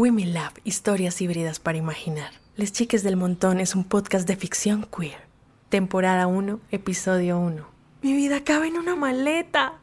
Women 0.00 0.32
Lab, 0.32 0.52
historias 0.64 1.20
híbridas 1.20 1.60
para 1.60 1.76
imaginar. 1.76 2.30
Les 2.56 2.72
Chiques 2.72 3.02
del 3.02 3.18
Montón 3.18 3.60
es 3.60 3.74
un 3.74 3.84
podcast 3.84 4.26
de 4.26 4.34
ficción 4.34 4.88
queer. 4.96 5.18
Temporada 5.68 6.26
1, 6.26 6.58
episodio 6.70 7.38
1. 7.38 7.66
Mi 8.00 8.14
vida 8.14 8.42
cabe 8.42 8.68
en 8.68 8.78
una 8.78 8.96
maleta. 8.96 9.74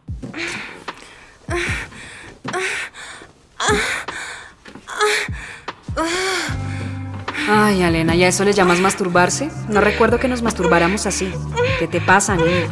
Ay, 7.48 7.84
Elena, 7.84 8.16
¿y 8.16 8.24
a 8.24 8.30
eso 8.30 8.44
le 8.44 8.54
llamas 8.54 8.80
masturbarse? 8.80 9.52
No 9.70 9.82
recuerdo 9.82 10.18
que 10.18 10.28
nos 10.28 10.42
masturbáramos 10.42 11.06
así. 11.06 11.32
¿Qué 11.78 11.88
te 11.88 12.02
pasa, 12.02 12.36
niña? 12.36 12.68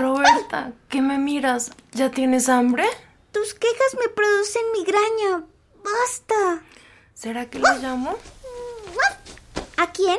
Roberta, 0.00 0.72
¿qué 0.88 1.02
me 1.02 1.18
miras? 1.18 1.72
¿Ya 1.92 2.10
tienes 2.10 2.48
hambre? 2.48 2.84
Tus 3.32 3.52
quejas 3.52 3.96
me 4.00 4.08
producen 4.08 4.62
migraña. 4.72 5.44
Basta. 5.84 6.62
¿Será 7.12 7.50
que 7.50 7.58
lo 7.58 7.68
llamo? 7.82 8.16
¿A 9.76 9.92
quién? 9.92 10.18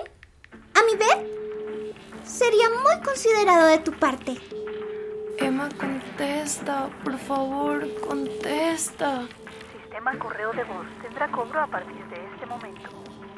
¿A 0.75 0.83
mi 0.83 0.95
bebé? 0.95 1.95
Sería 2.23 2.69
muy 2.69 3.03
considerado 3.03 3.65
de 3.65 3.79
tu 3.79 3.91
parte. 3.93 4.37
Emma, 5.39 5.67
contesta. 5.79 6.87
Por 7.03 7.17
favor, 7.17 7.87
contesta. 8.01 9.27
Sistema 9.81 10.15
correo 10.19 10.53
de 10.53 10.63
voz 10.63 10.85
tendrá 11.01 11.31
cobro 11.31 11.59
a 11.59 11.65
partir 11.65 12.05
de 12.05 12.23
este 12.33 12.45
momento. 12.45 12.87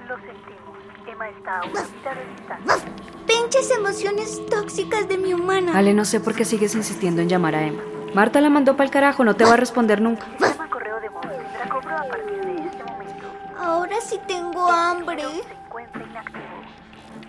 Lo 0.09 0.17
sentimos. 0.17 0.72
Emma 1.07 1.29
está 1.29 1.59
a 1.59 1.65
una 1.65 1.81
mitad 1.81 2.15
de 2.15 2.25
distancia. 2.25 2.91
Pinches 3.27 3.71
emociones 3.71 4.45
tóxicas 4.47 5.07
de 5.07 5.17
mi 5.17 5.33
humana. 5.33 5.77
Ale, 5.77 5.93
no 5.93 6.05
sé 6.05 6.19
por 6.19 6.33
qué 6.35 6.45
sigues 6.45 6.75
insistiendo 6.75 7.21
en 7.21 7.29
llamar 7.29 7.55
a 7.55 7.63
Emma. 7.63 7.83
Marta 8.13 8.41
la 8.41 8.49
mandó 8.49 8.73
para 8.77 8.85
el 8.85 8.91
carajo, 8.91 9.23
no 9.23 9.35
te 9.35 9.43
va 9.43 9.53
a 9.53 9.57
responder 9.57 10.01
nunca. 10.01 10.25
Sistema 10.37 10.69
correo 10.69 10.99
de 10.99 11.07
cobro 11.09 11.97
a 11.97 12.03
partir 12.03 12.45
de 12.45 12.65
este 12.65 12.83
momento. 12.83 13.25
Ahora 13.57 13.99
sí 14.01 14.19
tengo 14.27 14.69
hambre. 14.71 15.23
Se 15.23 15.53
encuentra 15.53 16.03
inactivo. 16.03 16.63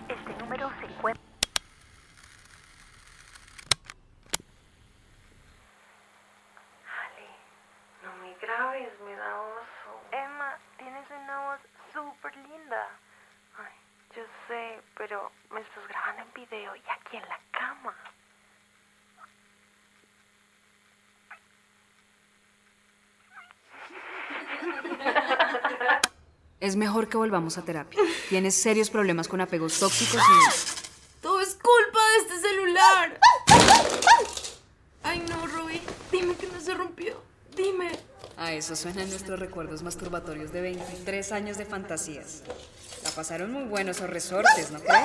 Este 0.07 0.43
número 0.43 0.69
se 0.79 0.85
encuentra. 0.85 1.23
Ale, 6.85 7.27
no 8.03 8.15
me 8.21 8.35
grabes, 8.41 8.93
me 9.05 9.15
da 9.15 9.41
oso. 9.41 9.91
Emma, 10.11 10.57
tienes 10.77 11.05
una 11.23 11.45
voz 11.47 11.59
súper 11.93 12.35
linda. 12.37 12.87
Sé, 14.47 14.79
pero 14.97 15.31
me 15.51 15.61
estás 15.61 15.87
grabando 15.87 16.21
en 16.21 16.33
video 16.33 16.75
y 16.75 16.79
aquí 16.79 17.17
en 17.17 17.23
la 17.23 17.39
cama. 17.51 17.95
Es 26.59 26.75
mejor 26.75 27.09
que 27.09 27.17
volvamos 27.17 27.57
a 27.57 27.63
terapia. 27.63 27.99
Tienes 28.29 28.55
serios 28.55 28.89
problemas 28.89 29.27
con 29.27 29.41
apegos 29.41 29.79
tóxicos 29.79 30.21
y... 30.21 31.21
Todo 31.21 31.41
es 31.41 31.55
culpa 31.55 31.99
de 32.09 32.17
este 32.17 32.47
celular. 32.47 33.19
Ay, 35.03 35.25
no, 35.27 35.47
Ruby. 35.47 35.81
Dime 36.11 36.35
que 36.35 36.47
no 36.47 36.59
se 36.59 36.73
rompió. 36.73 37.21
Dime. 37.55 37.91
A 38.37 38.51
eso 38.51 38.75
suenan 38.75 39.09
nuestros 39.09 39.39
recuerdos 39.39 39.81
masturbatorios 39.81 40.51
de 40.51 40.61
23 40.61 41.31
años 41.31 41.57
de 41.57 41.65
fantasías. 41.65 42.43
Pasaron 43.15 43.49
muy 43.49 43.63
buenos 43.63 43.95
esos 43.95 44.09
resortes, 44.09 44.71
¿no 44.71 44.79
crees? 44.81 45.01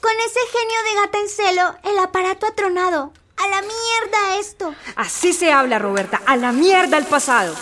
Con 0.00 0.12
ese 0.12 0.40
genio 0.50 0.78
de 0.88 0.94
gata 1.02 1.18
en 1.18 1.28
celo, 1.28 1.76
el 1.84 1.98
aparato 1.98 2.46
ha 2.46 2.54
tronado. 2.54 3.12
A 3.36 3.48
la 3.48 3.60
mierda 3.60 4.38
esto. 4.38 4.74
Así 4.96 5.34
se 5.34 5.52
habla, 5.52 5.78
Roberta. 5.78 6.22
A 6.26 6.36
la 6.36 6.52
mierda 6.52 6.96
el 6.96 7.04
pasado. 7.04 7.54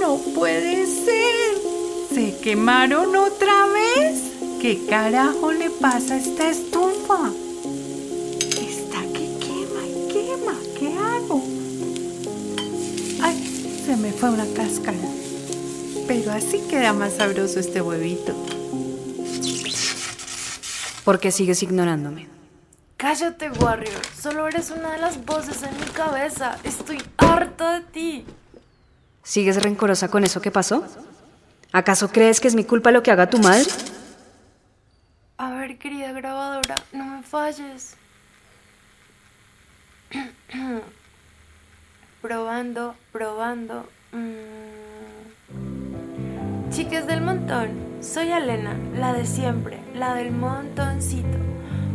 No 0.00 0.18
puede 0.36 0.86
ser. 0.86 1.34
¿Se 2.14 2.38
quemaron 2.38 3.16
otra 3.16 3.66
vez? 3.66 4.22
¿Qué 4.60 4.86
carajo 4.88 5.50
le 5.50 5.70
pasa 5.70 6.14
a 6.14 6.18
esta 6.18 6.48
estufa? 6.48 7.32
Fue 14.24 14.32
una 14.32 14.46
cáscara. 14.54 14.96
Pero 16.06 16.32
así 16.32 16.58
queda 16.70 16.94
más 16.94 17.16
sabroso 17.16 17.60
este 17.60 17.82
huevito. 17.82 18.34
¿Por 21.04 21.20
qué 21.20 21.30
sigues 21.30 21.62
ignorándome? 21.62 22.26
Cállate, 22.96 23.50
Warrior. 23.50 24.00
Solo 24.18 24.48
eres 24.48 24.70
una 24.70 24.92
de 24.92 24.98
las 24.98 25.22
voces 25.26 25.62
en 25.62 25.78
mi 25.78 25.84
cabeza. 25.88 26.56
Estoy 26.64 27.02
harta 27.18 27.80
de 27.80 27.84
ti. 27.84 28.26
¿Sigues 29.22 29.62
rencorosa 29.62 30.08
con 30.08 30.24
eso 30.24 30.40
que 30.40 30.50
pasó? 30.50 30.86
¿Acaso 31.72 32.08
crees 32.08 32.40
que 32.40 32.48
es 32.48 32.54
mi 32.54 32.64
culpa 32.64 32.92
lo 32.92 33.02
que 33.02 33.10
haga 33.10 33.28
tu 33.28 33.38
madre? 33.40 33.66
A 35.36 35.50
ver, 35.50 35.76
querida 35.76 36.12
grabadora, 36.12 36.76
no 36.94 37.04
me 37.04 37.22
falles. 37.22 37.94
probando, 42.22 42.96
probando. 43.12 43.86
Mm. 44.14 44.54
Chicas 46.70 47.06
del 47.08 47.20
montón, 47.20 47.70
soy 48.00 48.30
Elena, 48.30 48.76
la 48.96 49.12
de 49.12 49.26
siempre, 49.26 49.80
la 49.94 50.14
del 50.14 50.30
montoncito. 50.30 51.36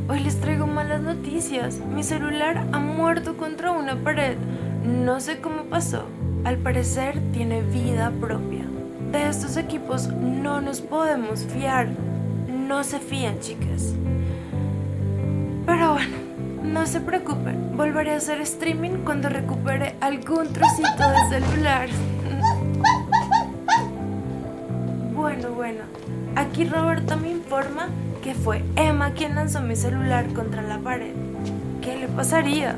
Hoy 0.10 0.20
les 0.20 0.42
traigo 0.42 0.68
malas 0.68 1.02
noticias. 1.02 1.80
Mi 1.80 2.04
celular 2.04 2.66
ha 2.74 2.80
muerto 2.80 3.38
contra 3.38 3.72
una 3.72 3.96
pared. 3.96 4.36
No 4.84 5.22
sé 5.22 5.40
cómo 5.40 5.64
pasó. 5.66 6.06
Al 6.44 6.58
parecer 6.58 7.22
tiene 7.32 7.62
vida 7.62 8.12
propia. 8.20 8.66
De 9.12 9.28
estos 9.28 9.56
equipos 9.56 10.10
no 10.10 10.60
nos 10.60 10.82
podemos 10.82 11.46
fiar. 11.46 11.88
No 12.48 12.84
se 12.84 13.00
fían, 13.00 13.40
chicas. 13.40 13.94
Pero 15.66 15.94
bueno, 15.94 16.18
no 16.64 16.86
se 16.86 17.00
preocupen. 17.00 17.78
Volveré 17.78 18.14
a 18.14 18.18
hacer 18.18 18.42
streaming 18.42 19.04
cuando 19.04 19.30
recupere 19.30 19.96
algún 20.02 20.52
trocito 20.52 21.10
de 21.10 21.40
celular. 21.40 21.90
Bueno, 25.40 25.56
bueno. 25.56 25.84
Aquí 26.36 26.66
Roberta 26.66 27.16
me 27.16 27.32
informa 27.32 27.88
que 28.22 28.34
fue 28.34 28.62
Emma 28.76 29.12
quien 29.12 29.36
lanzó 29.36 29.62
mi 29.62 29.78
celular 29.78 30.28
contra 30.34 30.62
la 30.62 30.80
pared. 30.80 31.14
¿Qué 31.82 31.96
le 31.96 32.10
pasaría? 32.10 32.76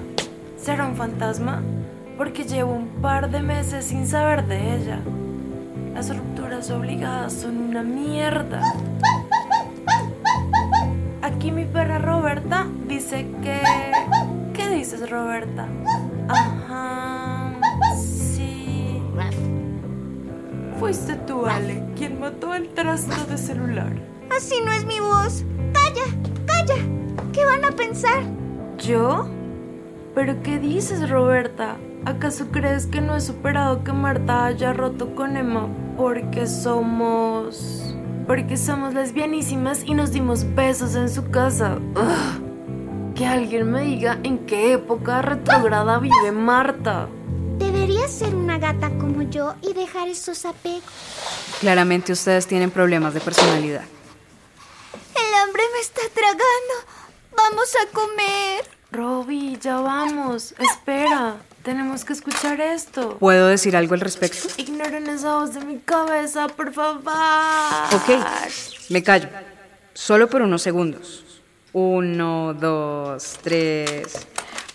¿Será 0.57 0.85
un 0.85 0.95
fantasma? 0.95 1.63
Porque 2.19 2.43
llevo 2.43 2.73
un 2.73 3.01
par 3.01 3.31
de 3.31 3.41
meses 3.41 3.85
sin 3.85 4.05
saber 4.05 4.45
de 4.45 4.75
ella. 4.75 4.99
Las 5.95 6.15
rupturas 6.15 6.69
obligadas 6.69 7.33
son 7.33 7.57
una 7.57 7.81
mierda. 7.81 8.61
Aquí 11.23 11.51
mi 11.51 11.65
perra 11.65 11.97
Roberta 11.97 12.67
dice 12.87 13.25
que... 13.41 13.59
¿Qué 14.53 14.69
dices, 14.69 15.09
Roberta? 15.09 15.65
Ajá. 16.27 16.60
Fuiste 20.81 21.13
tú, 21.27 21.45
Ale, 21.45 21.83
quien 21.95 22.19
mató 22.19 22.55
el 22.55 22.67
trasto 22.69 23.23
de 23.29 23.37
celular. 23.37 23.93
Así 24.35 24.55
no 24.65 24.71
es 24.71 24.83
mi 24.83 24.99
voz. 24.99 25.45
Calla, 25.73 26.05
calla. 26.47 26.81
¿Qué 27.31 27.45
van 27.45 27.63
a 27.63 27.69
pensar? 27.69 28.23
¿Yo? 28.79 29.27
¿Pero 30.15 30.41
qué 30.41 30.57
dices, 30.57 31.07
Roberta? 31.07 31.77
¿Acaso 32.05 32.47
crees 32.49 32.87
que 32.87 32.99
no 32.99 33.15
he 33.15 33.21
superado 33.21 33.83
que 33.83 33.93
Marta 33.93 34.45
haya 34.45 34.73
roto 34.73 35.13
con 35.13 35.37
Emma 35.37 35.67
porque 35.97 36.47
somos... 36.47 37.95
porque 38.25 38.57
somos 38.57 38.95
lesbianísimas 38.95 39.83
y 39.85 39.93
nos 39.93 40.11
dimos 40.11 40.47
besos 40.55 40.95
en 40.95 41.09
su 41.09 41.29
casa? 41.29 41.77
Ugh. 41.93 43.13
Que 43.13 43.27
alguien 43.27 43.71
me 43.71 43.83
diga 43.83 44.17
en 44.23 44.39
qué 44.47 44.73
época 44.73 45.21
retrograda 45.21 45.99
vive 45.99 46.31
Marta. 46.31 47.07
Deberías 47.81 48.11
ser 48.11 48.35
una 48.35 48.59
gata 48.59 48.89
como 48.99 49.23
yo 49.23 49.55
y 49.63 49.73
dejar 49.73 50.07
esos 50.07 50.45
apegos. 50.45 50.83
Claramente 51.61 52.13
ustedes 52.13 52.45
tienen 52.45 52.69
problemas 52.69 53.15
de 53.15 53.21
personalidad. 53.21 53.81
El 55.15 55.33
hambre 55.41 55.63
me 55.73 55.79
está 55.79 56.01
tragando. 56.13 56.75
Vamos 57.35 57.69
a 57.81 57.91
comer. 57.91 58.69
Robbie, 58.91 59.57
ya 59.59 59.79
vamos. 59.79 60.53
Espera. 60.59 61.37
Tenemos 61.63 62.05
que 62.05 62.13
escuchar 62.13 62.61
esto. 62.61 63.17
¿Puedo 63.17 63.47
decir 63.47 63.75
algo 63.75 63.95
al 63.95 64.01
respecto? 64.01 64.47
Ignoren 64.57 65.07
esa 65.07 65.37
voz 65.37 65.55
de 65.55 65.65
mi 65.65 65.79
cabeza, 65.79 66.49
por 66.49 66.71
favor. 66.71 67.01
Ok, 67.95 68.09
me 68.89 69.01
callo. 69.01 69.27
Solo 69.95 70.29
por 70.29 70.43
unos 70.43 70.61
segundos. 70.61 71.25
Uno, 71.73 72.53
dos, 72.53 73.39
tres. 73.41 74.27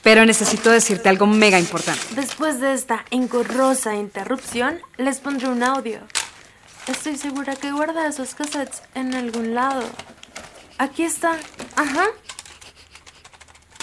Pero 0.07 0.25
necesito 0.25 0.71
decirte 0.71 1.09
algo 1.09 1.27
mega 1.27 1.59
importante. 1.59 2.01
Después 2.11 2.61
de 2.61 2.75
esta 2.75 3.05
engorrosa 3.11 3.97
interrupción, 3.97 4.81
les 4.99 5.19
pondré 5.19 5.49
un 5.49 5.65
audio. 5.65 5.99
Estoy 6.87 7.17
segura 7.17 7.57
que 7.57 7.73
guarda 7.73 8.07
esos 8.07 8.37
cassettes 8.37 8.83
en 8.95 9.17
algún 9.17 9.57
lado. 9.57 9.83
Aquí 10.79 11.03
está. 11.03 11.33
Ajá. 11.75 12.07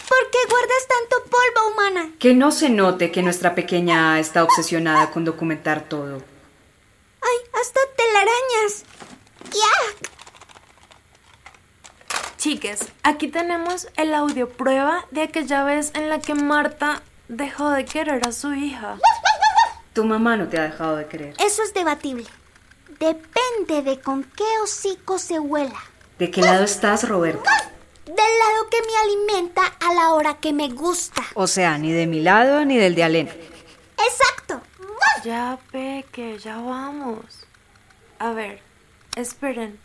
¿Por 0.08 0.32
qué 0.32 0.38
guardas 0.50 0.88
tanto 0.88 1.30
polvo, 1.30 1.74
humana? 1.74 2.10
Que 2.20 2.34
no 2.34 2.54
se 2.54 2.70
note 2.70 3.12
que 3.12 3.22
nuestra 3.22 3.54
pequeña 3.54 4.18
está 4.18 4.46
obsesionada 4.46 5.12
con 5.12 5.26
documentar 5.26 5.90
todo. 5.90 6.24
¡Ay, 7.22 7.38
hasta 7.62 7.82
telarañas! 7.98 8.86
¡Yak! 9.52 10.14
Chiques, 12.54 12.88
aquí 13.02 13.30
tenemos 13.30 13.88
el 13.98 14.14
audio 14.14 14.48
prueba 14.48 15.08
de 15.10 15.24
aquella 15.24 15.64
vez 15.64 15.90
en 15.96 16.08
la 16.08 16.20
que 16.20 16.36
Marta 16.36 17.02
dejó 17.28 17.72
de 17.72 17.84
querer 17.84 18.28
a 18.28 18.32
su 18.32 18.54
hija. 18.54 19.00
Tu 19.94 20.06
mamá 20.06 20.38
no 20.38 20.48
te 20.48 20.60
ha 20.60 20.64
dejado 20.66 20.96
de 20.98 21.08
creer. 21.08 21.34
Eso 21.40 21.64
es 21.64 21.74
debatible. 21.74 22.28
Depende 23.00 23.82
de 23.82 24.00
con 24.00 24.24
qué 24.24 24.44
hocico 24.62 25.18
se 25.18 25.40
huela. 25.40 25.80
¿De 26.20 26.30
qué 26.30 26.42
lado 26.42 26.64
estás, 26.64 27.10
Roberta? 27.10 27.50
Del 28.06 28.16
lado 28.18 28.70
que 28.70 28.78
me 28.84 28.98
alimenta 29.02 29.64
a 29.80 29.94
la 29.96 30.14
hora 30.14 30.36
que 30.36 30.54
me 30.54 30.70
gusta. 30.70 31.24
O 31.34 31.48
sea, 31.48 31.80
ni 31.80 31.92
de 31.92 32.06
mi 32.06 32.22
lado 32.22 32.66
ni 32.66 32.78
del 32.78 32.94
de 32.94 33.04
Alena. 33.04 33.32
¡Exacto! 33.32 34.62
Ya, 35.24 35.58
Peque, 35.72 36.38
ya 36.38 36.58
vamos. 36.58 37.48
A 38.20 38.30
ver, 38.30 38.62
esperen. 39.16 39.80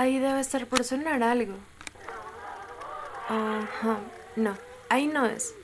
Ahí 0.00 0.18
debe 0.18 0.40
estar 0.40 0.66
por 0.66 0.82
sonar 0.82 1.22
algo. 1.22 1.58
Ajá, 3.28 3.98
no, 4.34 4.56
ahí 4.88 5.06
no 5.06 5.26
es. 5.26 5.54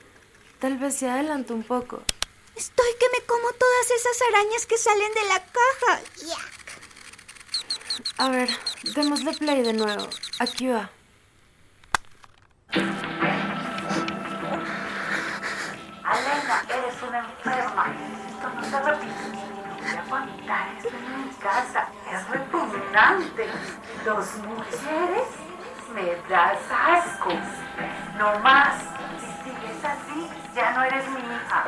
Tal 0.59 0.77
vez 0.77 0.93
se 0.93 1.09
adelante 1.09 1.53
un 1.53 1.63
poco. 1.63 2.03
Estoy 2.55 2.91
que 2.99 3.07
me 3.17 3.25
como 3.25 3.51
todas 3.53 3.89
esas 3.89 4.21
arañas 4.29 4.67
que 4.67 4.77
salen 4.77 5.11
de 5.15 5.23
la 5.23 5.39
caja. 5.39 6.01
¡Yak! 6.17 6.79
A 8.19 8.29
ver, 8.29 8.49
démosle 8.93 9.33
play 9.33 9.63
de 9.63 9.73
nuevo. 9.73 10.07
Aquí 10.37 10.67
va. 10.67 10.91
Alena, 16.03 16.63
eres 16.69 17.01
una 17.01 17.19
enferma. 17.25 17.95
Esto 18.29 18.49
no 18.53 18.63
se 18.69 18.79
repite. 18.83 19.47
Voy 19.81 19.95
a 19.95 20.03
contar 20.03 20.77
esto 20.77 20.89
en 20.89 21.25
mi 21.25 21.33
casa. 21.37 21.89
Es 22.11 22.29
repugnante. 22.29 23.47
Dos 24.07 24.37
mujeres 24.37 25.27
me 25.93 26.15
das 26.29 26.61
asco. 26.71 27.29
No 28.17 28.39
más. 28.39 28.81
Si 29.19 29.27
sigues 29.43 29.83
así, 29.83 30.29
ya 30.55 30.71
no 30.71 30.83
eres 30.85 31.09
mi 31.09 31.19
hija. 31.19 31.65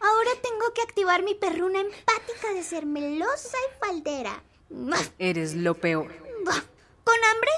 Ahora 0.00 0.30
tengo 0.40 0.72
que 0.72 0.82
activar 0.82 1.24
mi 1.24 1.34
perruna 1.34 1.80
empática 1.80 2.52
de 2.54 2.62
ser 2.62 2.86
melosa 2.86 3.58
y 3.58 3.84
faldera. 3.84 4.40
Eres 5.18 5.56
lo 5.56 5.74
peor. 5.74 6.14
¿Con 7.02 7.24
hambre? 7.24 7.50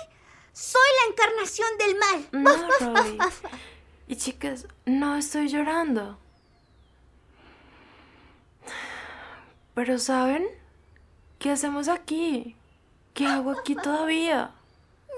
Soy 0.55 0.89
la 1.03 1.13
encarnación 1.13 1.69
del 1.77 1.97
mal. 1.99 2.27
No. 2.33 3.35
Y 4.07 4.17
chicas, 4.17 4.67
no 4.87 5.17
estoy 5.17 5.49
llorando. 5.49 6.19
Pero 9.75 9.99
¿saben? 9.99 10.58
¿Qué 11.39 11.53
hacemos 11.53 11.87
aquí? 11.87 12.57
¿Qué 13.15 13.25
hago 13.25 13.53
aquí 13.53 13.77
todavía? 13.77 14.51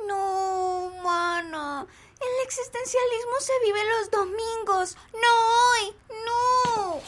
No, 0.07 0.91
humana. 0.93 1.87
El 2.21 2.47
existencialismo 2.47 3.33
se 3.41 3.53
vive 3.65 3.79
los 3.99 4.11
domingos, 4.11 4.97
no 5.15 5.29
hoy, 5.71 5.95
no. 6.27 7.01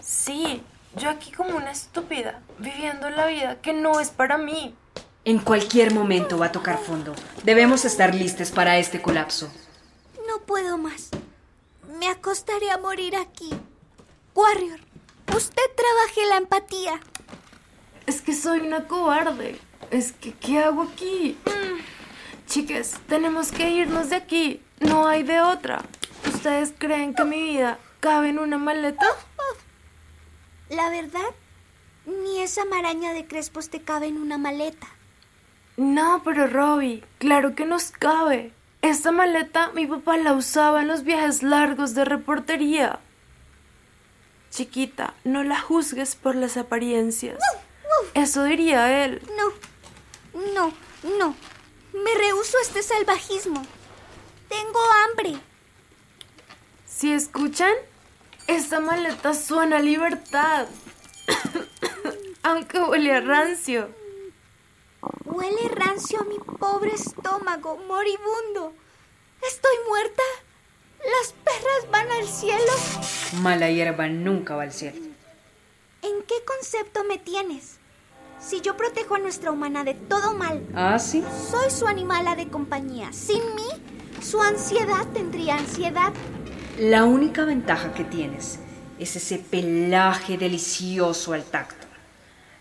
Sí, 0.00 0.62
yo 0.94 1.10
aquí 1.10 1.32
como 1.32 1.56
una 1.56 1.72
estúpida, 1.72 2.40
viviendo 2.58 3.10
la 3.10 3.26
vida 3.26 3.60
que 3.60 3.72
no 3.72 3.98
es 3.98 4.10
para 4.10 4.38
mí. 4.38 4.76
En 5.24 5.40
cualquier 5.40 5.92
momento 5.92 6.38
va 6.38 6.46
a 6.46 6.52
tocar 6.52 6.78
fondo. 6.78 7.16
Debemos 7.42 7.84
estar 7.84 8.14
listos 8.14 8.52
para 8.52 8.78
este 8.78 9.02
colapso. 9.02 9.50
No 10.28 10.38
puedo 10.42 10.78
más. 10.78 11.08
Me 11.98 12.08
acostaría 12.08 12.74
a 12.74 12.78
morir 12.78 13.16
aquí. 13.16 13.50
Warrior, 14.36 14.78
usted 15.34 15.62
trabaje 15.76 16.26
la 16.28 16.36
empatía. 16.36 17.00
Es 18.06 18.20
que 18.20 18.34
soy 18.34 18.60
una 18.60 18.86
cobarde. 18.86 19.58
Es 19.90 20.12
que, 20.12 20.32
¿qué 20.32 20.58
hago 20.58 20.82
aquí? 20.82 21.36
Mm. 21.46 22.46
Chicas, 22.46 22.98
tenemos 23.08 23.52
que 23.52 23.70
irnos 23.70 24.10
de 24.10 24.16
aquí. 24.16 24.60
No 24.80 25.06
hay 25.06 25.22
de 25.22 25.40
otra. 25.40 25.82
¿Ustedes 26.26 26.72
creen 26.76 27.14
que 27.14 27.24
mi 27.24 27.42
vida 27.42 27.78
cabe 28.00 28.30
en 28.30 28.38
una 28.38 28.58
maleta? 28.58 29.06
La 30.68 30.88
verdad, 30.90 31.20
ni 32.06 32.40
esa 32.40 32.64
maraña 32.64 33.12
de 33.12 33.26
crespos 33.26 33.68
te 33.68 33.82
cabe 33.82 34.06
en 34.06 34.16
una 34.16 34.38
maleta. 34.38 34.88
No, 35.76 36.22
pero 36.24 36.46
Robbie, 36.46 37.04
claro 37.18 37.54
que 37.54 37.64
nos 37.64 37.90
cabe. 37.90 38.52
Esta 38.82 39.12
maleta 39.12 39.70
mi 39.74 39.86
papá 39.86 40.16
la 40.16 40.32
usaba 40.32 40.82
en 40.82 40.88
los 40.88 41.04
viajes 41.04 41.42
largos 41.42 41.94
de 41.94 42.04
reportería. 42.04 42.98
Chiquita, 44.50 45.14
no 45.24 45.44
la 45.44 45.60
juzgues 45.60 46.16
por 46.16 46.34
las 46.34 46.56
apariencias. 46.56 47.38
Eso 48.14 48.44
diría 48.44 49.04
él. 49.04 49.22
No, 49.36 49.52
no, 50.54 50.72
no. 51.18 51.36
Me 51.92 52.14
rehuso 52.14 52.58
a 52.58 52.62
este 52.62 52.82
salvajismo. 52.82 53.64
Tengo 54.48 54.80
hambre. 55.04 55.38
Si 56.86 57.12
escuchan, 57.12 57.72
esta 58.46 58.80
maleta 58.80 59.34
suena 59.34 59.78
a 59.78 59.80
libertad. 59.80 60.68
Aunque 62.42 62.80
huele 62.80 63.12
a 63.12 63.20
rancio. 63.20 63.88
Huele 65.24 65.68
rancio 65.68 66.20
a 66.20 66.24
mi 66.24 66.38
pobre 66.38 66.92
estómago, 66.94 67.76
moribundo. 67.88 68.74
¿Estoy 69.46 69.74
muerta? 69.88 70.22
¿Las 70.98 71.32
perras 71.32 71.90
van 71.90 72.10
al 72.12 72.28
cielo? 72.28 72.72
Mala 73.40 73.70
hierba 73.70 74.08
nunca 74.08 74.54
va 74.54 74.62
al 74.64 74.72
cielo. 74.72 74.98
¿En 76.02 76.22
qué 76.22 76.34
concepto 76.44 77.04
me 77.04 77.18
tienes? 77.18 77.78
Si 78.44 78.60
yo 78.60 78.76
protejo 78.76 79.14
a 79.14 79.18
nuestra 79.18 79.50
humana 79.50 79.84
de 79.84 79.94
todo 79.94 80.34
mal, 80.34 80.66
¿Ah, 80.74 80.98
sí? 80.98 81.24
soy 81.50 81.70
su 81.70 81.86
animala 81.86 82.34
de 82.34 82.48
compañía. 82.48 83.12
Sin 83.12 83.42
mí, 83.54 83.68
su 84.20 84.40
ansiedad 84.42 85.06
tendría 85.14 85.56
ansiedad. 85.56 86.12
La 86.78 87.04
única 87.04 87.44
ventaja 87.44 87.94
que 87.94 88.04
tienes 88.04 88.58
es 88.98 89.16
ese 89.16 89.38
pelaje 89.38 90.38
delicioso 90.38 91.32
al 91.34 91.44
tacto. 91.44 91.86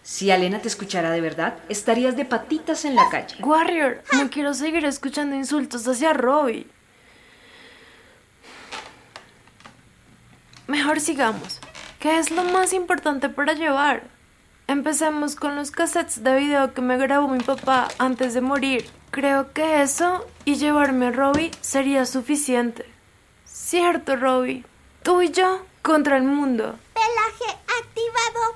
Si 0.03 0.31
Alena 0.31 0.59
te 0.59 0.67
escuchara 0.67 1.11
de 1.11 1.21
verdad, 1.21 1.57
estarías 1.69 2.15
de 2.15 2.25
patitas 2.25 2.85
en 2.85 2.95
la 2.95 3.09
calle. 3.09 3.35
Warrior, 3.43 4.03
no 4.13 4.29
quiero 4.29 4.53
seguir 4.53 4.85
escuchando 4.85 5.35
insultos 5.35 5.87
hacia 5.87 6.13
Robbie. 6.13 6.67
Mejor 10.67 10.99
sigamos. 10.99 11.59
¿Qué 11.99 12.17
es 12.17 12.31
lo 12.31 12.43
más 12.43 12.73
importante 12.73 13.29
para 13.29 13.53
llevar? 13.53 14.03
Empecemos 14.71 15.35
con 15.35 15.57
los 15.57 15.69
cassettes 15.69 16.23
de 16.23 16.33
video 16.37 16.73
que 16.73 16.79
me 16.79 16.95
grabó 16.95 17.27
mi 17.27 17.43
papá 17.43 17.89
antes 17.97 18.33
de 18.33 18.39
morir. 18.39 18.89
Creo 19.09 19.51
que 19.51 19.81
eso 19.81 20.25
y 20.45 20.55
llevarme 20.55 21.07
a 21.07 21.11
Robbie 21.11 21.51
sería 21.59 22.05
suficiente. 22.05 22.85
Cierto, 23.43 24.15
Robbie. 24.15 24.63
Tú 25.03 25.21
y 25.21 25.29
yo 25.29 25.65
contra 25.81 26.15
el 26.15 26.23
mundo. 26.23 26.79
Pelaje 26.93 27.59
activado, 27.81 28.55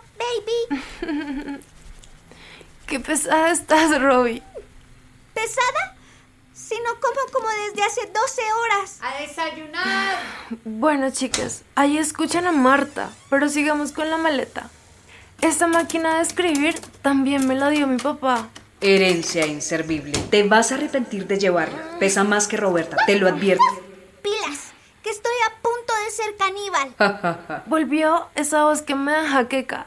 baby. 1.11 1.59
Qué 2.87 3.01
pesada 3.01 3.51
estás, 3.51 4.01
Robbie. 4.01 4.41
¿Pesada? 5.33 5.97
Si 6.53 6.75
no 6.75 6.91
como 7.01 7.29
como 7.33 7.49
desde 7.67 7.83
hace 7.83 8.05
12 8.05 8.41
horas. 8.53 8.99
¡A 9.01 9.19
desayunar! 9.19 10.15
Bueno, 10.63 11.11
chicas, 11.11 11.63
ahí 11.75 11.97
escuchan 11.97 12.47
a 12.47 12.53
Marta, 12.53 13.09
pero 13.29 13.49
sigamos 13.49 13.91
con 13.91 14.09
la 14.09 14.15
maleta. 14.15 14.69
Esta 15.45 15.67
máquina 15.67 16.15
de 16.15 16.21
escribir 16.23 16.73
también 17.03 17.47
me 17.47 17.53
la 17.53 17.69
dio 17.69 17.85
mi 17.85 17.97
papá. 17.97 18.49
Herencia 18.81 19.45
inservible. 19.45 20.13
Te 20.31 20.41
vas 20.41 20.71
a 20.71 20.75
arrepentir 20.75 21.27
de 21.27 21.37
llevarla. 21.37 21.99
Pesa 21.99 22.23
más 22.23 22.47
que 22.47 22.57
Roberta, 22.57 22.97
te 23.05 23.19
lo 23.19 23.27
advierto. 23.27 23.63
Pilas, 24.23 24.73
que 25.03 25.11
estoy 25.11 25.31
a 25.45 25.61
punto 25.61 25.93
de 26.03 26.11
ser 26.11 26.35
caníbal. 26.35 27.61
Volvió 27.67 28.27
esa 28.33 28.63
voz 28.63 28.81
que 28.81 28.95
me 28.95 29.11
da 29.11 29.29
jaqueca. 29.29 29.85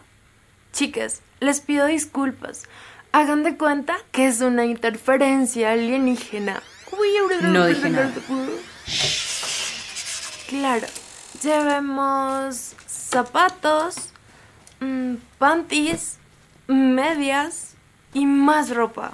Chicas, 0.72 1.22
les 1.40 1.60
pido 1.60 1.86
disculpas. 1.86 2.62
Hagan 3.10 3.42
de 3.42 3.56
cuenta 3.56 3.96
que 4.12 4.28
es 4.28 4.40
una 4.40 4.64
interferencia 4.64 5.72
alienígena. 5.72 6.62
No 7.42 7.66
dije 7.66 7.90
nada. 7.90 8.12
Claro, 10.46 10.86
llevemos 11.42 12.74
zapatos, 12.86 14.12
mm, 14.80 15.14
panties, 15.38 16.16
medias 16.66 17.74
y 18.14 18.26
más 18.26 18.70
ropa. 18.70 19.12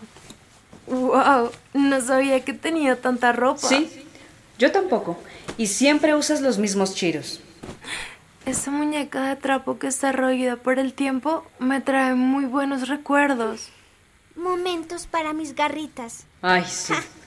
Wow, 0.87 1.51
no 1.73 2.01
sabía 2.01 2.45
que 2.45 2.53
tenía 2.53 3.01
tanta 3.01 3.33
ropa. 3.33 3.67
Sí, 3.67 3.91
yo 4.59 4.71
tampoco. 4.71 5.19
Y 5.57 5.69
siempre 5.69 6.15
usas 6.15 6.41
los 6.41 6.59
mismos 6.59 6.95
chiros. 6.95 7.41
Esa 8.45 8.71
muñeca 8.71 9.29
de 9.29 9.37
trapo 9.37 9.79
que 9.79 9.87
está 9.87 10.13
roída 10.13 10.57
por 10.57 10.79
el 10.79 10.93
tiempo 10.93 11.47
me 11.59 11.81
trae 11.81 12.15
muy 12.15 12.45
buenos 12.45 12.89
recuerdos. 12.89 13.71
Momentos 14.37 15.07
para 15.07 15.33
mis 15.33 15.55
garritas. 15.55 16.27
Ay, 16.43 16.65
sí. 16.69 16.93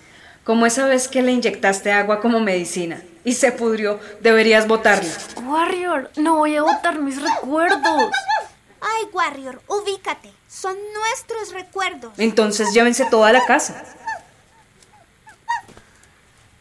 Como 0.48 0.66
esa 0.66 0.88
vez 0.88 1.10
que 1.10 1.22
le 1.22 1.34
inyectaste 1.34 1.92
agua 1.92 2.22
como 2.22 2.40
medicina 2.40 3.04
y 3.26 3.34
se 3.34 3.52
pudrió, 3.52 4.00
deberías 4.22 4.66
botarla. 4.66 5.12
Warrior, 5.44 6.10
no 6.16 6.36
voy 6.38 6.56
a 6.56 6.62
botar 6.62 7.00
mis 7.00 7.22
recuerdos. 7.22 8.12
Ay, 8.80 9.10
Warrior, 9.12 9.62
ubícate. 9.68 10.32
Son 10.48 10.74
nuestros 10.94 11.52
recuerdos. 11.52 12.14
Entonces 12.18 12.74
llévense 12.74 13.04
toda 13.08 13.34
la 13.34 13.46
casa. 13.46 13.84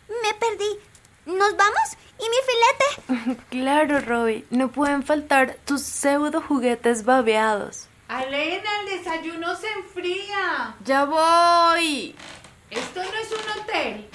Me 0.08 0.34
perdí. 0.34 0.80
¿Nos 1.26 1.56
vamos? 1.56 1.96
¿Y 2.18 2.24
mi 2.28 3.16
filete? 3.22 3.40
Claro, 3.50 4.00
Robbie, 4.00 4.44
no 4.50 4.72
pueden 4.72 5.04
faltar 5.04 5.58
tus 5.64 5.82
pseudo 5.82 6.42
juguetes 6.42 7.04
babeados. 7.04 7.86
Alena, 8.08 8.80
el 8.80 8.98
desayuno 8.98 9.54
se 9.54 9.70
enfría. 9.70 10.74
¡Ya 10.84 11.04
voy! 11.04 12.16
Esto 12.70 13.00
no 13.02 13.18
es 13.18 13.32
un 13.32 13.62
hotel. 13.62 14.11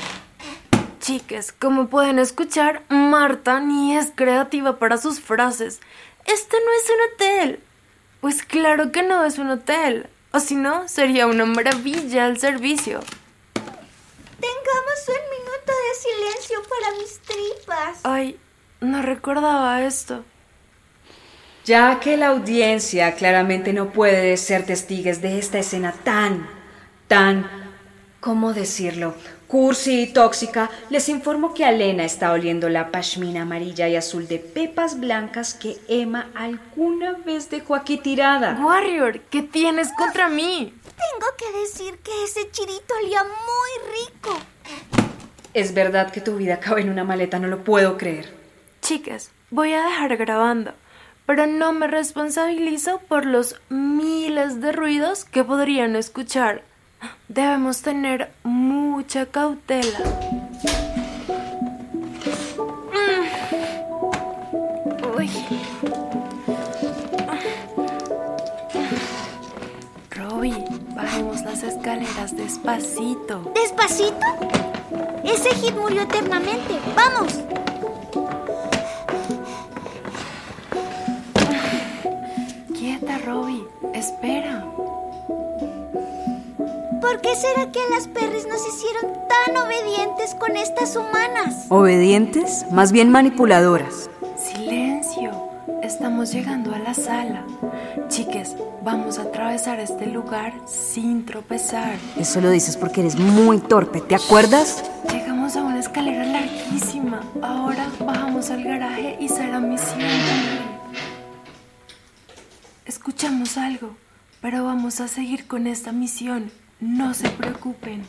Chicas, 1.00 1.52
como 1.52 1.88
pueden 1.88 2.20
escuchar, 2.20 2.84
Marta 2.90 3.60
ni 3.60 3.98
es 3.98 4.12
creativa 4.14 4.78
para 4.78 4.98
sus 4.98 5.20
frases. 5.20 5.80
Este 6.26 6.58
no 6.58 6.72
es 6.74 6.90
un 6.90 7.14
hotel. 7.14 7.64
Pues 8.20 8.44
claro 8.44 8.92
que 8.92 9.04
no 9.04 9.26
es 9.26 9.40
un 9.40 9.50
hotel. 9.50 10.08
O 10.32 10.40
si 10.40 10.56
no, 10.56 10.88
sería 10.88 11.28
una 11.28 11.46
maravilla 11.46 12.28
el 12.28 12.40
servicio. 12.40 13.00
Tengamos 13.54 15.08
un 15.08 15.24
minuto 15.38 15.72
de 15.72 15.94
silencio 16.00 16.62
para 16.64 16.98
mis 16.98 17.20
tripas. 17.20 18.00
Ay, 18.04 18.40
no 18.80 19.02
recordaba 19.02 19.82
esto. 19.84 20.24
Ya 21.66 22.00
que 22.00 22.18
la 22.18 22.30
audiencia 22.30 23.14
claramente 23.16 23.74
no 23.74 23.92
puede 23.92 24.38
ser 24.38 24.66
testigues 24.66 25.22
de 25.22 25.38
esta 25.38 25.60
escena 25.60 25.94
tan, 26.04 26.48
tan, 27.08 27.61
¿cómo 28.22 28.54
decirlo? 28.54 29.16
Cursi 29.48 30.04
y 30.04 30.08
tóxica, 30.08 30.70
les 30.90 31.10
informo 31.10 31.54
que 31.54 31.66
Alena 31.66 32.06
está 32.06 32.32
oliendo 32.32 32.70
la 32.70 32.90
pashmina 32.90 33.42
amarilla 33.42 33.90
y 33.90 33.98
azul 33.98 34.28
de 34.30 34.40
pepas 34.40 34.98
blancas 34.98 35.54
que 35.54 35.78
Emma 35.90 36.30
alguna 36.36 37.14
vez 37.26 37.50
dejó 37.50 37.76
aquí 37.76 37.98
tirada. 37.98 38.58
Warrior, 38.64 39.20
¿qué 39.30 39.42
tienes 39.42 39.90
contra 39.98 40.30
mí? 40.30 40.74
Tengo 40.84 41.28
que 41.36 41.60
decir 41.60 41.98
que 41.98 42.24
ese 42.24 42.50
chirito 42.52 42.94
olía 43.04 43.24
muy 43.24 44.06
rico. 44.06 44.38
Es 45.54 45.74
verdad 45.74 46.12
que 46.12 46.22
tu 46.22 46.38
vida 46.38 46.62
cabe 46.62 46.82
en 46.82 46.90
una 46.90 47.04
maleta, 47.04 47.40
no 47.40 47.48
lo 47.48 47.66
puedo 47.66 47.98
creer. 47.98 48.34
Chicas, 48.82 49.32
voy 49.50 49.74
a 49.74 49.84
dejar 49.84 50.16
grabando, 50.16 50.74
pero 51.26 51.46
no 51.46 51.74
me 51.74 51.88
responsabilizo 51.88 53.00
por 53.00 53.26
los 53.26 53.60
miles 53.68 54.62
de 54.62 54.72
ruidos 54.72 55.26
que 55.26 55.44
podrían 55.44 55.98
escuchar. 55.98 56.64
Debemos 57.28 57.82
tener 57.82 58.32
mucha 58.44 59.26
cautela. 59.26 60.00
Mm. 62.92 63.26
Uy. 65.18 65.30
Robbie, 70.12 70.66
bajemos 70.94 71.42
las 71.44 71.64
escaleras 71.64 72.36
despacito. 72.36 73.52
¿Despacito? 73.56 74.26
Ese 75.24 75.50
hit 75.56 75.76
murió 75.76 76.02
eternamente. 76.02 76.80
¡Vamos! 76.96 77.40
Quieta, 82.74 83.18
Robbie. 83.20 83.64
Espera. 83.94 84.66
¿Por 87.12 87.20
qué 87.20 87.36
será 87.36 87.70
que 87.74 87.82
las 87.90 88.08
perris 88.08 88.48
nos 88.48 88.66
hicieron 88.66 89.12
tan 89.28 89.58
obedientes 89.58 90.34
con 90.34 90.56
estas 90.56 90.96
humanas? 90.96 91.66
¿Obedientes? 91.68 92.66
Más 92.72 92.94
bien 92.94 93.10
manipuladoras. 93.10 94.10
Silencio. 94.38 95.32
Estamos 95.84 96.32
llegando 96.32 96.74
a 96.74 96.80
la 96.80 96.94
sala. 96.94 97.44
Chiques, 98.08 98.56
vamos 98.82 99.20
a 99.20 99.24
atravesar 99.24 99.82
este 99.82 100.06
lugar 100.06 100.54
sin 100.66 101.26
tropezar. 101.26 101.98
Eso 102.18 102.40
lo 102.40 102.50
dices 102.50 102.78
porque 102.78 103.02
eres 103.02 103.18
muy 103.18 103.60
torpe, 103.60 104.00
¿te 104.00 104.16
acuerdas? 104.16 104.82
Llegamos 105.12 105.58
a 105.58 105.64
una 105.64 105.82
escalera 105.82 106.24
larguísima. 106.24 107.20
Ahora 107.42 107.90
bajamos 108.00 108.50
al 108.52 108.64
garaje 108.64 109.18
y 109.20 109.28
será 109.28 109.60
misión. 109.60 110.00
Escuchamos 112.86 113.58
algo, 113.58 113.98
pero 114.40 114.64
vamos 114.64 115.02
a 115.02 115.10
seguir 115.10 115.46
con 115.46 115.68
esta 115.68 115.92
misión. 115.92 116.54
No 116.82 117.14
se 117.14 117.30
preocupen. 117.30 118.04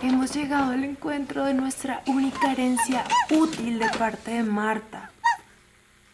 Hemos 0.00 0.32
llegado 0.32 0.70
al 0.70 0.84
encuentro 0.84 1.44
de 1.44 1.54
nuestra 1.54 2.00
única 2.06 2.52
herencia 2.52 3.04
útil 3.30 3.80
de 3.80 3.88
parte 3.98 4.30
de 4.30 4.42
Marta. 4.44 5.10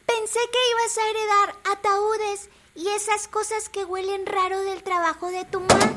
Pensé 0.07 0.41
que 0.51 0.59
ibas 0.71 0.97
a 0.97 1.11
heredar 1.11 1.55
ataúdes 1.77 2.49
y 2.75 2.89
esas 2.89 3.29
cosas 3.29 3.69
que 3.69 3.85
huelen 3.85 4.25
raro 4.25 4.63
del 4.63 4.83
trabajo 4.83 5.31
de 5.31 5.45
tu 5.45 5.61
mamá. 5.61 5.93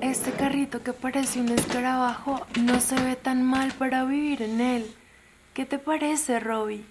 Este 0.00 0.32
carrito 0.32 0.82
que 0.82 0.92
parece 0.92 1.40
un 1.40 1.50
escarabajo 1.50 2.44
no 2.60 2.80
se 2.80 2.96
ve 2.96 3.14
tan 3.14 3.44
mal 3.44 3.72
para 3.74 4.04
vivir 4.04 4.42
en 4.42 4.60
él. 4.60 4.92
¿Qué 5.54 5.64
te 5.66 5.78
parece, 5.78 6.40
Robbie? 6.40 6.84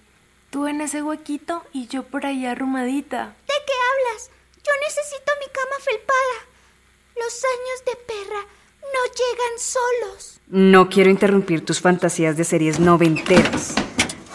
Tú 0.52 0.68
en 0.68 0.80
ese 0.80 1.04
huequito 1.04 1.66
y 1.74 1.88
yo 1.88 2.04
por 2.04 2.26
ahí 2.26 2.46
arrumadita. 2.46 3.36
¿De 3.46 3.54
qué 3.68 3.74
hablas? 3.92 4.32
Yo 4.64 4.72
necesito 4.88 5.32
mi 5.40 5.48
cama 5.52 5.76
felpada. 5.84 6.38
Los 7.16 7.44
años 7.44 7.86
de 7.86 7.96
perra 8.06 8.42
no 8.82 9.14
llegan 9.14 9.60
solos. 9.60 10.40
No 10.48 10.90
quiero 10.90 11.10
interrumpir 11.10 11.66
tus 11.66 11.80
fantasías 11.82 12.38
de 12.38 12.44
series 12.44 12.80
noventeras, 12.80 13.76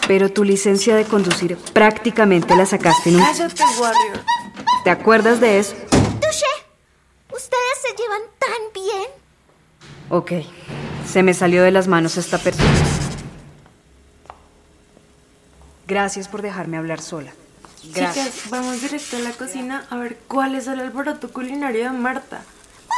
pero 0.07 0.31
tu 0.31 0.43
licencia 0.43 0.95
de 0.95 1.05
conducir 1.05 1.57
prácticamente 1.73 2.55
la 2.55 2.65
sacaste 2.65 3.09
en 3.09 3.17
un... 3.17 3.21
Cállate, 3.21 3.63
Warrior. 3.79 4.23
¿Te 4.83 4.89
acuerdas 4.89 5.39
de 5.39 5.59
eso? 5.59 5.75
Touché. 5.89 6.45
Ustedes 7.31 7.77
se 7.81 7.95
llevan 8.01 8.21
tan 8.39 8.73
bien. 8.73 9.09
Ok, 10.09 10.31
se 11.11 11.23
me 11.23 11.33
salió 11.33 11.63
de 11.63 11.71
las 11.71 11.87
manos 11.87 12.17
esta 12.17 12.37
persona. 12.37 12.69
Gracias 15.87 16.27
por 16.27 16.41
dejarme 16.41 16.77
hablar 16.77 17.01
sola. 17.01 17.33
Gracias. 17.93 18.25
Chicas, 18.33 18.49
vamos 18.49 18.81
directo 18.81 19.17
a 19.17 19.19
la 19.19 19.31
cocina 19.31 19.85
a 19.89 19.95
ver 19.97 20.17
cuál 20.27 20.55
es 20.55 20.67
el 20.67 20.79
alboroto 20.79 21.31
culinario 21.31 21.83
de 21.83 21.91
Marta. 21.91 22.43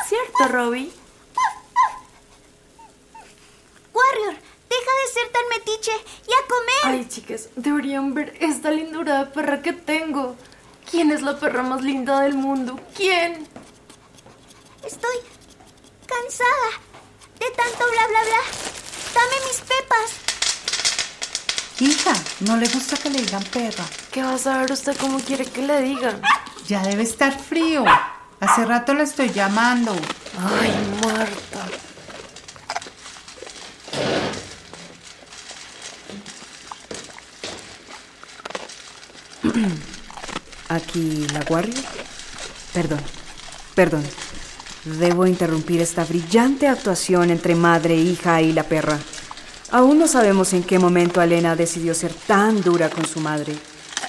¿Cierto, 0.07 0.47
Robbie? 0.53 0.91
Warrior, 3.93 4.35
deja 4.69 4.91
de 5.01 5.13
ser 5.13 5.31
tan 5.31 5.49
metiche 5.49 5.91
y 6.27 6.31
a 6.31 6.47
comer. 6.47 6.99
Ay, 6.99 7.07
chicas, 7.09 7.49
deberían 7.55 8.13
ver 8.13 8.37
esta 8.39 8.71
lindura 8.71 9.19
de 9.19 9.25
perra 9.31 9.61
que 9.61 9.73
tengo. 9.73 10.35
¿Quién 10.89 11.11
es 11.11 11.21
la 11.21 11.37
perra 11.37 11.63
más 11.63 11.81
linda 11.81 12.21
del 12.21 12.35
mundo? 12.35 12.79
¿Quién? 12.95 13.47
Estoy 14.85 15.17
cansada 16.05 16.69
de 17.39 17.49
tanto 17.51 17.85
bla 17.91 18.07
bla 18.07 18.21
bla. 18.21 18.41
Dame 19.13 19.35
mis 19.47 19.59
pepas. 19.61 20.11
Hija, 21.79 22.13
no 22.41 22.55
le 22.57 22.67
gusta 22.69 22.95
que 22.97 23.09
le 23.09 23.21
digan 23.21 23.43
perra. 23.43 23.85
¿Qué 24.17 24.23
va 24.23 24.33
a 24.33 24.39
saber 24.39 24.71
usted 24.71 24.97
cómo 24.97 25.19
quiere 25.19 25.45
que 25.45 25.61
le 25.61 25.79
digan? 25.79 26.19
Ya 26.67 26.81
debe 26.81 27.03
estar 27.03 27.39
frío. 27.39 27.85
Hace 28.39 28.65
rato 28.65 28.95
la 28.95 29.03
estoy 29.03 29.29
llamando. 29.29 29.95
Ay, 30.39 30.73
Marta. 31.05 31.67
Aquí 40.69 41.27
la 41.31 41.43
guardia. 41.43 41.83
Perdón, 42.73 43.01
perdón. 43.75 44.03
Debo 44.83 45.27
interrumpir 45.27 45.79
esta 45.79 46.03
brillante 46.03 46.67
actuación 46.67 47.29
entre 47.29 47.53
madre, 47.53 47.95
hija 47.95 48.41
y 48.41 48.51
la 48.51 48.63
perra. 48.63 48.97
Aún 49.69 49.99
no 49.99 50.07
sabemos 50.07 50.53
en 50.53 50.63
qué 50.63 50.79
momento 50.79 51.21
Alena 51.21 51.55
decidió 51.55 51.93
ser 51.93 52.15
tan 52.15 52.63
dura 52.63 52.89
con 52.89 53.05
su 53.05 53.19
madre. 53.19 53.55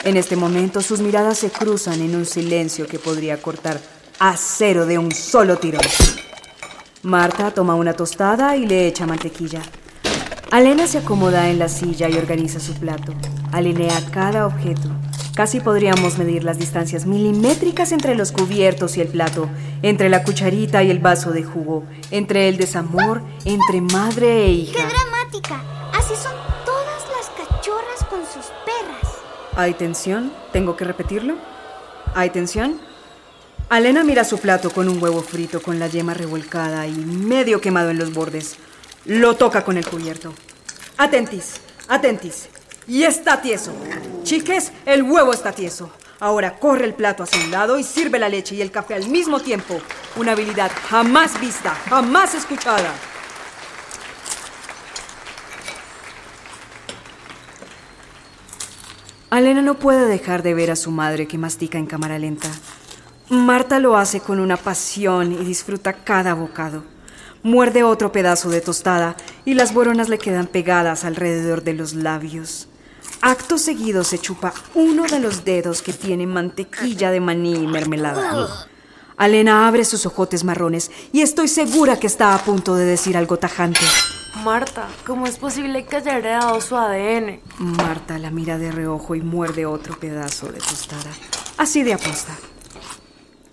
En 0.05 0.17
este 0.17 0.37
momento 0.37 0.81
sus 0.81 1.01
miradas 1.01 1.39
se 1.39 1.51
cruzan 1.51 2.01
en 2.01 2.15
un 2.15 2.27
silencio 2.27 2.87
que 2.87 2.99
podría 2.99 3.41
cortar 3.41 3.81
a 4.19 4.37
cero 4.37 4.87
de 4.87 4.99
un 4.99 5.13
solo 5.13 5.57
tirón. 5.57 5.83
Marta 7.03 7.51
toma 7.53 7.75
una 7.75 7.93
tostada 7.93 8.57
y 8.57 8.67
le 8.67 8.87
echa 8.87 9.07
mantequilla. 9.07 9.63
Alena 10.51 10.87
se 10.87 10.99
acomoda 10.99 11.51
en 11.51 11.59
la 11.59 11.69
silla 11.69 12.09
y 12.09 12.17
organiza 12.17 12.61
su 12.61 12.75
plato. 12.75 13.15
Alinea 13.53 14.01
cada 14.11 14.47
objeto, 14.47 14.89
Casi 15.39 15.61
podríamos 15.61 16.19
medir 16.19 16.43
las 16.43 16.59
distancias 16.59 17.07
milimétricas 17.07 17.93
entre 17.93 18.17
los 18.17 18.33
cubiertos 18.33 18.97
y 18.97 19.03
el 19.03 19.07
plato, 19.07 19.49
entre 19.83 20.09
la 20.09 20.25
cucharita 20.25 20.83
y 20.83 20.91
el 20.91 20.99
vaso 20.99 21.31
de 21.31 21.45
jugo, 21.45 21.85
entre 22.11 22.49
el 22.49 22.57
desamor, 22.57 23.23
entre 23.45 23.81
madre 23.81 24.47
e 24.47 24.51
hija. 24.51 24.73
¡Qué 24.73 24.83
dramática! 24.83 25.63
Así 25.97 26.15
son 26.21 26.48
¿Hay 29.59 29.75
tensión? 29.75 30.33
¿Tengo 30.53 30.77
que 30.77 30.85
repetirlo? 30.85 31.35
¿Hay 32.15 32.31
tensión? 32.31 32.81
Alena 33.69 34.05
mira 34.05 34.23
su 34.23 34.39
plato 34.39 34.71
con 34.71 34.89
un 34.89 35.03
huevo 35.03 35.21
frito 35.21 35.61
con 35.61 35.81
la 35.81 35.89
yema 35.89 36.15
revolcada 36.15 36.87
y 36.87 36.95
medio 36.95 37.61
quemado 37.61 37.91
en 37.91 37.99
los 37.99 38.15
bordes. 38.15 38.55
Lo 39.05 39.35
toca 39.35 39.65
con 39.65 39.77
el 39.77 39.85
cubierto. 39.85 40.33
Atentis, 40.97 41.55
atentis. 41.89 42.49
Y 42.87 43.03
está 43.03 43.43
tieso. 43.43 43.73
Chiques, 44.23 44.71
el 44.87 45.03
huevo 45.03 45.33
está 45.33 45.51
tieso. 45.51 45.91
Ahora 46.21 46.61
corre 46.61 46.85
el 46.85 46.95
plato 46.95 47.25
hacia 47.25 47.45
un 47.45 47.51
lado 47.51 47.81
y 47.81 47.83
sirve 47.83 48.21
la 48.21 48.29
leche 48.29 48.55
y 48.55 48.63
el 48.63 48.71
café 48.71 48.95
al 48.95 49.09
mismo 49.09 49.41
tiempo. 49.41 49.81
Una 50.15 50.33
habilidad 50.33 50.71
jamás 50.89 51.41
vista, 51.41 51.75
jamás 51.91 52.33
escuchada. 52.37 52.95
Alena 59.31 59.61
no 59.61 59.79
puede 59.79 60.07
dejar 60.07 60.43
de 60.43 60.55
ver 60.55 60.71
a 60.71 60.77
su 60.77 60.91
madre 60.91 61.29
que 61.29 61.37
mastica 61.37 61.77
en 61.77 61.85
cámara 61.85 62.19
lenta. 62.19 62.49
Marta 63.29 63.79
lo 63.79 63.99
hace 63.99 64.21
con 64.21 64.41
una 64.41 64.57
pasión 64.57 65.33
y 65.33 65.45
disfruta 65.45 65.93
cada 65.93 66.33
bocado. 66.33 66.83
Muerde 67.43 67.83
otro 67.83 68.11
pedazo 68.11 68.49
de 68.49 68.63
tostada 68.63 69.17
y 69.45 69.53
las 69.53 69.75
boronas 69.75 70.09
le 70.09 70.17
quedan 70.17 70.47
pegadas 70.47 71.05
alrededor 71.05 71.63
de 71.63 71.75
los 71.75 71.93
labios. 71.93 72.69
Acto 73.21 73.59
seguido 73.59 74.03
se 74.03 74.19
chupa 74.19 74.55
uno 74.75 75.05
de 75.05 75.21
los 75.21 75.45
dedos 75.45 75.83
que 75.83 75.93
tiene 75.93 76.27
mantequilla 76.27 77.11
de 77.11 77.21
maní 77.21 77.53
y 77.53 77.67
mermelada. 77.67 78.67
Alena 79.19 79.69
abre 79.69 79.85
sus 79.85 80.07
ojotes 80.07 80.43
marrones 80.43 80.91
y 81.13 81.21
estoy 81.21 81.49
segura 81.49 81.99
que 81.99 82.07
está 82.07 82.35
a 82.35 82.39
punto 82.39 82.77
de 82.77 82.87
decir 82.87 83.17
algo 83.17 83.37
tajante. 83.37 83.85
Marta, 84.37 84.89
¿cómo 85.07 85.27
es 85.27 85.37
posible 85.39 85.85
que 85.85 85.97
haya 85.97 86.17
heredado 86.19 86.61
su 86.61 86.77
ADN? 86.77 87.41
Marta 87.59 88.19
la 88.19 88.31
mira 88.31 88.59
de 88.59 88.71
reojo 88.71 89.15
y 89.15 89.21
muerde 89.21 89.67
otro 89.67 89.99
pedazo 89.99 90.53
de 90.53 90.59
tostada. 90.59 91.11
Así 91.57 91.83
de 91.83 91.95
aposta. 91.95 92.37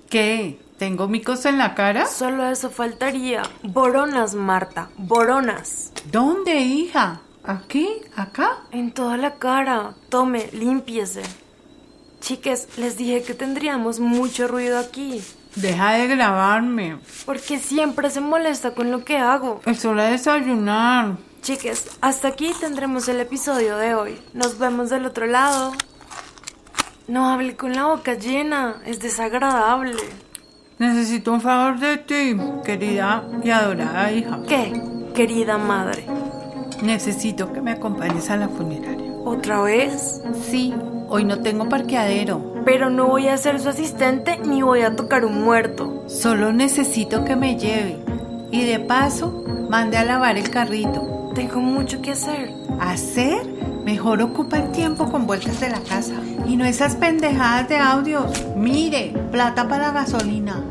¿Qué? 0.10 0.60
¿Tengo 0.78 1.08
micos 1.08 1.46
en 1.46 1.58
la 1.58 1.74
cara? 1.74 2.06
Solo 2.06 2.46
eso 2.48 2.70
faltaría. 2.70 3.44
Boronas, 3.64 4.36
Marta, 4.36 4.90
boronas. 4.98 5.92
¿Dónde, 6.12 6.60
hija? 6.60 7.22
¿Aquí? 7.44 7.88
¿Acá? 8.16 8.64
En 8.72 8.92
toda 8.92 9.18
la 9.18 9.36
cara. 9.36 9.96
Tome, 10.10 10.50
límpiese. 10.52 11.24
Chiques, 12.20 12.78
les 12.78 12.98
dije 12.98 13.24
que 13.24 13.34
tendríamos 13.34 14.00
mucho 14.00 14.48
ruido 14.48 14.78
aquí. 14.80 15.22
Deja 15.56 15.94
de 15.94 16.08
grabarme. 16.08 16.98
Porque 17.26 17.60
siempre 17.60 18.10
se 18.10 18.22
molesta 18.22 18.74
con 18.74 18.92
lo 18.92 19.06
que 19.06 19.18
hago. 19.18 19.62
Es 19.66 19.86
hora 19.86 20.06
de 20.06 20.12
desayunar. 20.12 21.18
Chiques, 21.42 21.98
hasta 22.02 22.30
aquí 22.30 22.52
tendremos 22.60 23.08
el 23.08 23.20
episodio 23.20 23.78
de 23.78 23.96
hoy. 23.96 24.20
Nos 24.34 24.58
vemos 24.58 24.90
del 24.90 25.06
otro 25.06 25.28
lado. 25.28 25.74
No 27.08 27.30
hable 27.30 27.56
con 27.56 27.74
la 27.74 27.86
boca 27.86 28.16
llena. 28.16 28.82
Es 28.86 29.00
desagradable. 29.00 30.02
Necesito 30.78 31.32
un 31.32 31.40
favor 31.40 31.80
de 31.80 31.98
ti, 31.98 32.36
querida 32.66 33.24
y 33.44 33.50
adorada 33.50 34.12
hija. 34.12 34.42
¿Qué, 34.48 34.74
querida 35.14 35.58
madre? 35.58 36.06
Necesito 36.82 37.54
que 37.54 37.62
me 37.62 37.72
acompañes 37.72 38.30
a 38.30 38.36
la 38.36 38.50
funeraria. 38.50 38.95
¿Otra 39.26 39.62
vez? 39.62 40.22
Sí, 40.50 40.74
hoy 41.10 41.26
no 41.26 41.40
tengo 41.40 41.68
parqueadero. 41.68 42.54
Pero 42.64 42.90
no 42.90 43.08
voy 43.08 43.28
a 43.28 43.38
ser 43.38 43.60
su 43.60 43.70
asistente 43.70 44.38
ni 44.38 44.62
voy 44.62 44.82
a 44.82 44.96
tocar 44.96 45.26
un 45.26 45.44
muerto. 45.44 46.04
Solo 46.08 46.54
necesito 46.54 47.26
que 47.26 47.36
me 47.36 47.58
lleve. 47.58 47.98
Y 48.52 48.64
de 48.66 48.80
paso, 48.80 49.44
mande 49.70 49.98
a 49.98 50.06
lavar 50.06 50.38
el 50.38 50.50
carrito. 50.50 51.32
Tengo 51.34 51.60
mucho 51.60 52.02
que 52.02 52.12
hacer. 52.12 52.54
¿Hacer? 52.80 53.46
Mejor 53.84 54.22
ocupa 54.22 54.58
el 54.58 54.72
tiempo 54.72 55.12
con 55.12 55.28
vueltas 55.28 55.60
de 55.60 55.70
la 55.70 55.80
casa. 55.80 56.14
Y 56.48 56.56
no 56.56 56.64
esas 56.64 56.96
pendejadas 56.96 57.68
de 57.68 57.78
audios. 57.78 58.46
Mire, 58.56 59.14
plata 59.32 59.68
para 59.68 59.92
gasolina. 59.92 60.64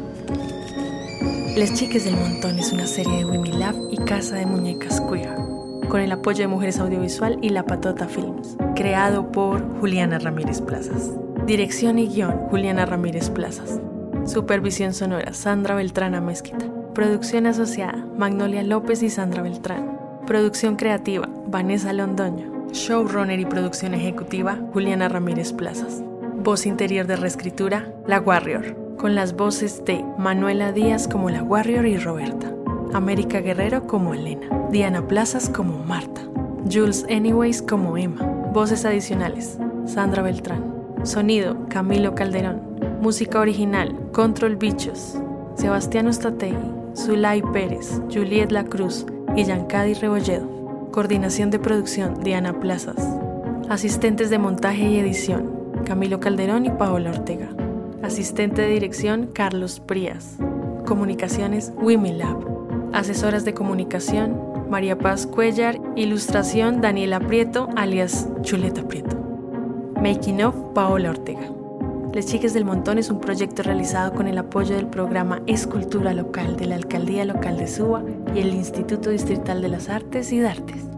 Les 1.57 1.73
Chiques 1.75 2.05
del 2.05 2.17
Montón 2.17 2.59
es 2.59 2.73
una 2.73 2.87
serie 2.87 3.19
de 3.19 3.25
Wimi 3.25 3.53
Lab 3.53 3.77
y 3.89 3.97
Casa 3.99 4.35
de 4.35 4.45
Muñecas 4.45 5.01
Queer, 5.01 5.39
con 5.87 6.01
el 6.01 6.13
apoyo 6.13 6.41
de 6.41 6.49
Mujeres 6.49 6.79
Audiovisual 6.79 7.39
y 7.43 7.51
La 7.51 7.65
Patota 7.65 8.09
Films, 8.09 8.57
creado 8.75 9.31
por 9.31 9.63
Juliana 9.81 10.19
Ramírez 10.19 10.61
Plazas. 10.61 11.13
Dirección 11.47 11.99
y 11.99 12.09
guion, 12.09 12.33
Juliana 12.51 12.87
Ramírez 12.87 13.31
Plazas. 13.31 13.81
Supervisión 14.27 14.95
sonora, 14.95 15.33
Sandra 15.35 15.75
Beltrán 15.75 16.15
Amezquita. 16.15 16.67
Producción 16.95 17.47
asociada, 17.47 18.07
Magnolia 18.17 18.63
López 18.63 19.03
y 19.03 19.11
Sandra 19.11 19.43
Beltrán. 19.43 19.99
Producción 20.27 20.77
creativa, 20.77 21.29
Vanessa 21.47 21.93
Londoño. 21.93 22.69
Showrunner 22.73 23.39
y 23.39 23.45
producción 23.45 23.95
ejecutiva, 23.95 24.59
Juliana 24.73 25.09
Ramírez 25.09 25.53
Plazas. 25.53 26.03
Voz 26.43 26.67
interior 26.67 27.07
de 27.07 27.17
reescritura, 27.17 27.93
La 28.07 28.21
Warrior, 28.21 28.97
con 28.97 29.15
las 29.15 29.35
voces 29.35 29.85
de 29.85 30.05
Manuela 30.19 30.73
Díaz 30.73 31.09
como 31.09 31.31
La 31.31 31.43
Warrior 31.43 31.87
y 31.87 31.99
Roberta, 31.99 32.53
América 32.95 33.41
Guerrero 33.41 33.89
como 33.89 34.15
Elena, 34.15 34.47
Diana 34.71 35.09
Plazas 35.09 35.51
como 35.51 35.85
Marta, 35.85 36.21
Jules 36.73 37.05
Anyways 37.11 37.61
como 37.61 37.99
Emma. 37.99 38.25
Voces 38.53 38.85
adicionales, 38.85 39.59
Sandra 39.85 40.23
Beltrán. 40.23 40.63
Sonido, 41.03 41.57
Camilo 41.69 42.15
Calderón. 42.15 42.63
Música 43.03 43.41
original, 43.41 43.99
Control 44.13 44.55
Bichos. 44.55 45.19
Sebastián 45.57 46.07
Ostategui, 46.07 46.55
Zulay 46.97 47.43
Pérez, 47.53 48.01
Juliet 48.13 48.53
La 48.53 48.65
Cruz 48.65 49.05
y 49.35 49.43
Yancadi 49.43 49.95
Rebolledo. 49.95 50.89
Coordinación 50.93 51.51
de 51.51 51.59
producción, 51.59 52.23
Diana 52.23 52.61
Plazas. 52.61 53.09
Asistentes 53.69 54.31
de 54.31 54.39
montaje 54.39 54.89
y 54.89 54.99
edición, 54.99 55.51
Camilo 55.85 56.21
Calderón 56.21 56.65
y 56.65 56.71
Paola 56.71 57.11
Ortega. 57.11 57.49
Asistente 58.05 58.63
de 58.63 58.69
dirección, 58.69 59.31
Carlos 59.33 59.81
Prías. 59.81 60.37
Comunicaciones, 60.87 61.73
Wimilab. 61.77 62.54
Asesoras 62.95 63.45
de 63.45 63.55
comunicación, 63.55 64.41
María 64.71 64.97
Paz 64.97 65.27
Cuellar. 65.27 65.81
Ilustración, 65.97 66.81
Daniela 66.81 67.19
Prieto, 67.19 67.69
alias 67.75 68.29
Chuleta 68.43 68.87
Prieto. 68.87 69.17
Making 70.01 70.45
of, 70.45 70.55
Paola 70.75 71.11
Ortega. 71.11 71.51
Les 72.13 72.27
Chiques 72.27 72.55
del 72.55 72.65
Montón 72.65 72.99
es 72.99 73.11
un 73.11 73.19
proyecto 73.19 73.65
realizado 73.65 74.13
con 74.13 74.29
el 74.29 74.39
apoyo 74.39 74.77
del 74.77 74.87
programa 74.87 75.43
Escultura 75.49 76.15
Local 76.15 76.55
de 76.55 76.67
la 76.67 76.77
Alcaldía 76.77 77.25
Local 77.25 77.57
de 77.57 77.67
Suba 77.67 78.05
y 78.33 78.39
el 78.39 78.55
Instituto 78.55 79.11
Distrital 79.11 79.61
de 79.61 79.71
las 79.71 79.89
Artes 79.89 80.31
y 80.31 80.39
Dartes. 80.39 80.94